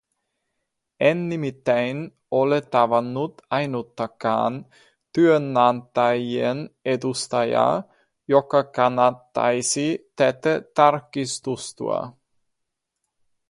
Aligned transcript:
En 0.99 1.27
nimittäin 1.29 2.15
ole 2.31 2.61
tavannut 2.61 3.41
ainuttakaan 3.49 4.65
työnantajien 5.13 6.69
edustajaa, 6.85 7.83
joka 8.27 8.63
kannattaisi 8.63 10.11
tätä 10.15 10.61
tarkistusta. 10.75 12.13